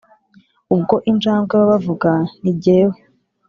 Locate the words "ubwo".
0.75-0.95